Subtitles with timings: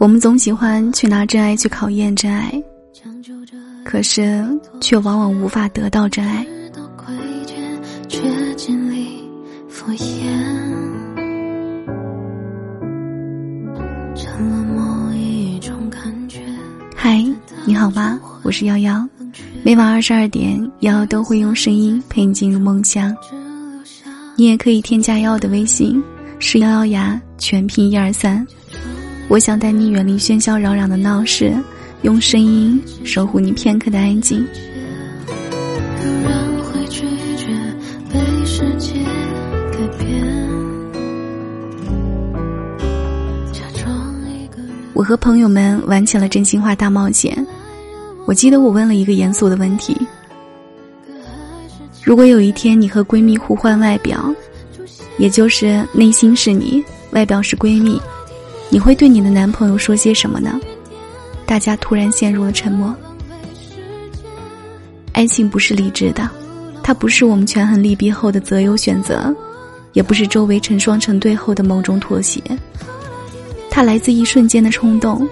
[0.00, 2.62] 我们总喜欢去拿真爱去考验真爱，
[3.84, 4.46] 可是
[4.80, 6.46] 却往往无法得到真爱。
[16.94, 17.24] 嗨，
[17.66, 18.20] 你好吗？
[18.44, 19.04] 我是幺幺，
[19.64, 23.12] 每晚二十二点，幺幺都会用声音陪你进入梦乡。
[24.36, 26.00] 你也可以添加幺幺的微信，
[26.38, 28.46] 是幺幺牙全拼一二三。
[29.28, 31.52] 我想带你远离喧嚣扰攘的闹市，
[32.00, 34.44] 用声音守护你片刻的安静。
[44.94, 47.46] 我和朋友们玩起了真心话大冒险。
[48.24, 49.96] 我记得我问了一个严肃的问题：
[52.02, 54.34] 如果有一天你和闺蜜互换外表，
[55.18, 58.00] 也就是内心是你，外表是闺蜜。
[58.70, 60.60] 你会对你的男朋友说些什么呢？
[61.46, 62.94] 大家突然陷入了沉默。
[65.12, 66.28] 爱情不是理智的，
[66.82, 69.34] 它不是我们权衡利弊后的择优选择，
[69.94, 72.42] 也不是周围成双成对后的某种妥协。
[73.70, 75.26] 它来自一瞬间的冲动，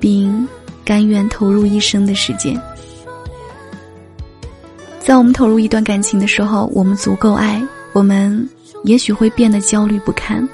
[0.00, 0.48] 并
[0.84, 2.60] 甘愿投入一生的时间。
[4.98, 8.48] 在我们投入一段感情的时候，我们足够爱，我们
[8.84, 10.48] 也许会变得焦虑不堪。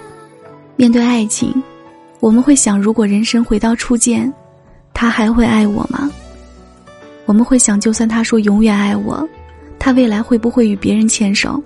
[0.74, 1.55] 面对爱情。
[2.20, 4.33] 我们会想，如果人生回到初见，
[4.95, 6.11] 他还会爱我吗？
[7.25, 9.28] 我们会想，就算他说永远爱我，
[9.78, 11.62] 他未来会不会与别人牵手？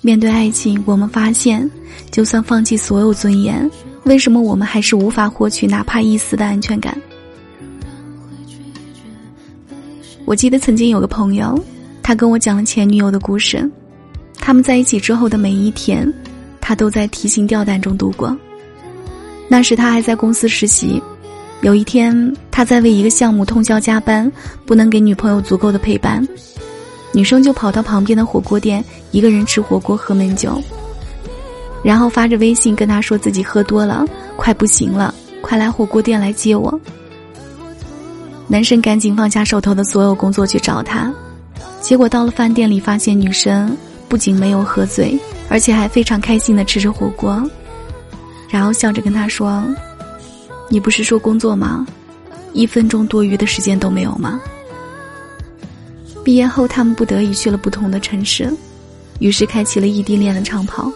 [0.00, 1.70] 面对爱情，我们发现，
[2.10, 3.70] 就算放弃所有尊严，
[4.04, 6.96] 为什么我们还是无法获取哪怕一丝的安全感？
[10.24, 11.58] 我记得曾经有个朋友，
[12.02, 13.70] 他跟我讲了前女友的故事，
[14.38, 16.12] 他们在一起之后的每一天，
[16.60, 18.36] 他都在提心吊胆中度过。
[19.52, 21.02] 那时他还在公司实习，
[21.60, 24.30] 有一天他在为一个项目通宵加班，
[24.64, 26.24] 不能给女朋友足够的陪伴，
[27.12, 30.62] 女生就跑到旁边的火锅店，一个人吃火锅喝闷酒，
[31.82, 34.06] 然后发着微信跟他说自己喝多了，
[34.36, 36.80] 快不行了，快来火锅店来接我。
[38.46, 41.12] 男生赶紧放下手头的所有工作去找她，
[41.80, 43.76] 结果到了饭店里，发现女生
[44.08, 45.18] 不仅没有喝醉，
[45.48, 47.42] 而且还非常开心的吃着火锅。
[48.50, 49.64] 然后笑着跟他说
[50.68, 51.86] ：“你不是说工作吗？
[52.52, 54.40] 一分钟多余的时间都没有吗？”
[56.24, 58.52] 毕业后，他们不得已去了不同的城市，
[59.20, 60.92] 于是开启了异地恋的长跑。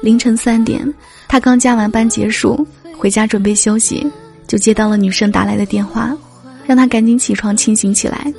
[0.00, 0.94] 凌晨三点，
[1.26, 2.66] 他刚加完班结束，
[2.96, 4.06] 回家准备休息，
[4.46, 6.16] 就接到了女生打来的电话，
[6.64, 8.32] 让他赶紧起床清醒起来。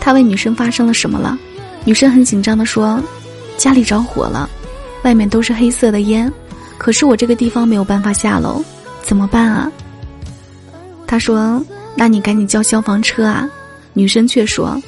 [0.00, 1.38] 他问女生发生了什么了，
[1.84, 2.98] 女生很紧张的说
[3.58, 4.48] ：“家里着火了，
[5.04, 6.32] 外面都是黑色的烟。”
[6.78, 8.62] 可是我这个地方没有办法下楼，
[9.02, 9.70] 怎么办啊？
[11.06, 11.62] 他说
[11.96, 13.48] ：“那你赶紧叫消防车啊！”
[13.94, 14.80] 女生却说：“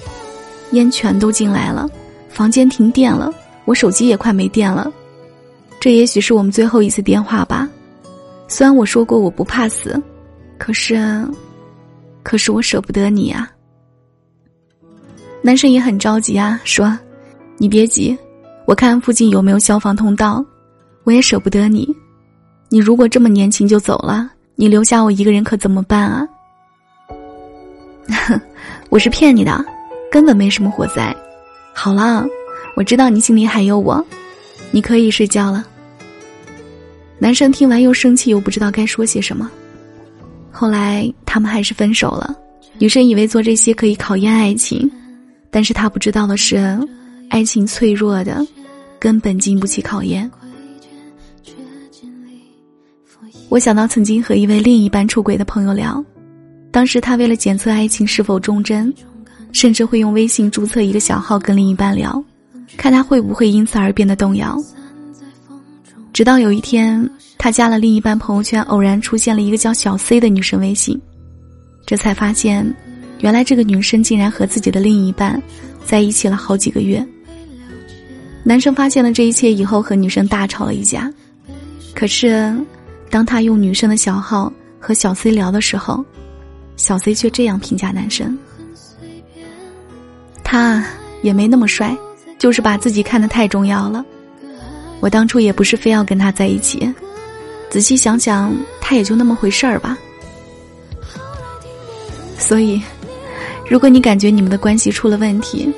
[0.72, 1.88] 烟全都进来了，
[2.28, 3.32] 房间停电了，
[3.64, 4.92] 我手机也快没电了。
[5.80, 7.68] 这也许是我们最后一次电话吧。
[8.48, 10.00] 虽然我说过我不怕死，
[10.58, 11.26] 可是，
[12.22, 13.50] 可是我舍不得你啊。”
[15.42, 16.96] 男生也很着急啊，说
[17.56, 18.16] ：“你别急，
[18.66, 20.44] 我看附近有没有消防通道。”
[21.04, 21.88] 我也舍不得你，
[22.68, 26.28] 你如果这么年轻就走了，你留下我一个人可怎么办啊？
[28.90, 29.64] 我是骗你的，
[30.10, 31.14] 根本没什么火灾。
[31.74, 32.26] 好了，
[32.76, 34.04] 我知道你心里还有我，
[34.70, 35.64] 你可以睡觉了。
[37.18, 39.50] 男生听完又生气又不知道该说些什么。
[40.50, 42.36] 后来他们还是分手了。
[42.78, 44.90] 女生以为做这些可以考验爱情，
[45.50, 46.78] 但是她不知道的是，
[47.28, 48.44] 爱情脆弱的，
[48.98, 50.30] 根本经不起考验。
[53.50, 56.02] 我想到曾经和一位另一半出轨的朋友聊，
[56.70, 58.94] 当时他为了检测爱情是否忠贞，
[59.50, 62.22] 甚至会用微信注册一个小号跟另一半聊，
[62.76, 64.56] 看他会不会因此而变得动摇。
[66.12, 70.96] 直到有一天，他加了另一半朋友圈，偶然出现了一个叫小 C 的女生微信，
[71.84, 72.72] 这才发现，
[73.18, 75.42] 原来这个女生竟然和自己的另一半
[75.84, 77.04] 在一起了好几个月。
[78.44, 81.12] 男生发现了这一切以后，和女生大吵了一架，
[81.96, 82.54] 可是。
[83.10, 86.04] 当他用女生的小号和小 C 聊的时候，
[86.76, 88.38] 小 C 却这样评价男生
[90.44, 90.86] ：“他
[91.20, 91.94] 也没那么帅，
[92.38, 94.04] 就是把自己看得太重要了。
[95.00, 96.88] 我当初也不是非要跟他在一起，
[97.68, 99.98] 仔细想想，他也就那么回事儿吧。
[102.38, 102.80] 所以，
[103.68, 105.68] 如果你感觉你们的关系出了问题，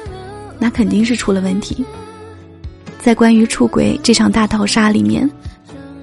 [0.58, 1.82] 那肯定是出了问题。
[2.98, 5.28] 在关于出轨这场大逃杀里面。”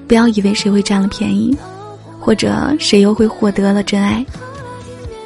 [0.10, 1.56] 不要以为谁会占了便宜，
[2.20, 4.26] 或者谁又会获得了真爱？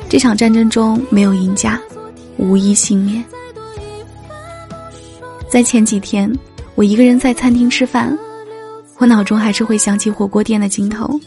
[0.09, 1.79] 这场战争中没有赢家，
[2.35, 3.23] 无一幸免。
[5.47, 6.29] 在前几天，
[6.75, 8.15] 我一个人在餐厅吃饭，
[8.97, 11.17] 我脑中还是会想起火锅店的镜头。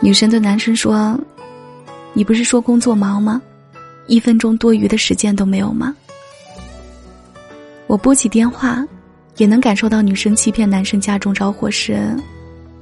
[0.00, 1.18] 女生对男生说
[2.14, 3.42] ：“你不是说工作忙吗？
[4.06, 5.92] 一分钟多余的时间都没有吗？”
[7.88, 8.86] 我拨起电话，
[9.38, 12.16] 也能感受到女生欺骗男生家中着火时，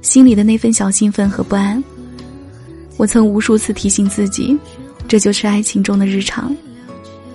[0.01, 1.81] 心里的那份小兴奋和不安。
[2.97, 4.57] 我曾无数次提醒自己，
[5.07, 6.55] 这就是爱情中的日常，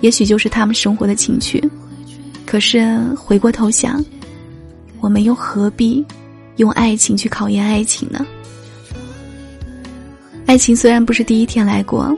[0.01, 1.63] 也许就是他们生活的情趣。
[2.45, 4.03] 可是回过头想，
[5.01, 6.05] 我们又何必
[6.55, 8.25] 用爱情去考验爱情呢？
[10.45, 12.17] 爱情虽然不是第一天来过，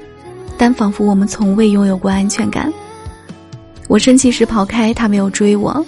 [0.57, 2.71] 但仿佛我们从未拥有过安全感。
[3.87, 5.83] 我生气时跑开，他没有追我，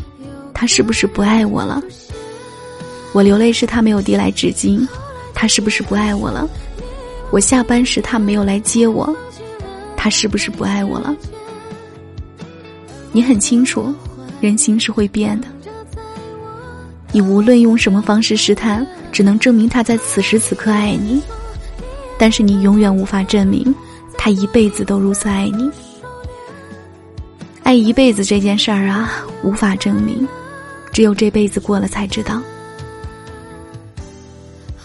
[0.52, 1.80] 他是不是不爱我了？
[3.14, 4.88] 我流泪时他没有递来纸巾，
[5.34, 6.48] 他是不是不爱我了？
[7.32, 9.14] 我下班时他没有来接我，
[9.96, 11.16] 他是不是不爱我了？
[13.12, 13.94] 你很清楚，
[14.40, 15.48] 人心是会变的。
[17.12, 21.22] 你无论用什么方式试探，只能证明他在此时此刻爱你。
[22.18, 23.76] 但是你永远无法证明，
[24.18, 25.70] 他一辈子都如此爱你。
[27.64, 29.12] 爱一辈子这件事儿啊，
[29.44, 30.26] 无法证明，
[30.94, 32.42] 只有这辈子过了才知道。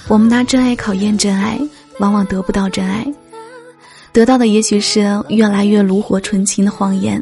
[0.08, 1.60] 我们拿真爱考验真爱，
[1.98, 3.04] 往往得不到真爱，
[4.12, 7.20] 得到的也许是越来越炉火纯青的谎言。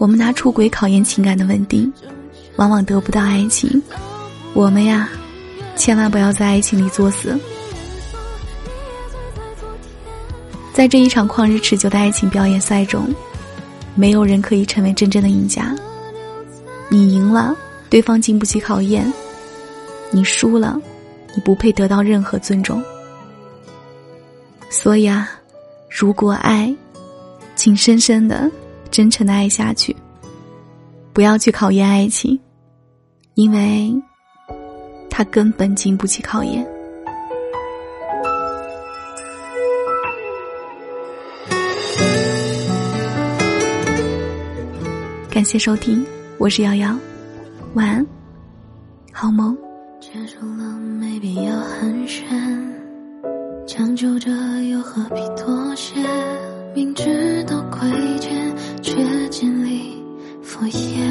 [0.00, 1.92] 我们拿出轨考验情感的稳定，
[2.56, 3.80] 往往得不到爱情。
[4.54, 5.08] 我们呀，
[5.76, 7.38] 千万不要在爱情里作死。
[10.72, 13.08] 在这一场旷日持久的爱情表演赛中，
[13.94, 15.76] 没有人可以成为真正的赢家。
[16.88, 17.56] 你赢了，
[17.88, 19.04] 对方经不起考验；
[20.10, 20.80] 你输了，
[21.34, 22.82] 你不配得到任何尊重。
[24.70, 25.30] 所以啊，
[25.88, 26.74] 如果爱，
[27.54, 28.50] 请深深的、
[28.90, 29.96] 真诚的爱下去，
[31.12, 32.38] 不要去考验爱情，
[33.34, 33.94] 因为，
[35.08, 36.66] 它根本经不起考验。
[45.30, 46.04] 感谢收听，
[46.36, 46.98] 我是瑶瑶，
[47.74, 48.06] 晚安，
[49.12, 49.56] 好梦。
[50.10, 52.24] 结束了没必要寒暄，
[53.66, 54.30] 将就着
[54.62, 55.96] 又何必妥协？
[56.74, 57.86] 明知道亏
[58.18, 60.02] 欠，却尽力
[60.42, 61.07] 敷衍。